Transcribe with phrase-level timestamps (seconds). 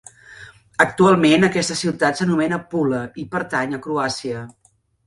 [0.85, 4.45] Actualment aquesta ciutat s'anomena Pula i pertany a Croàcia.